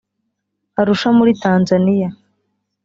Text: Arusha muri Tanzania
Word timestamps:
Arusha 0.81 1.09
muri 1.17 1.31
Tanzania 1.43 2.09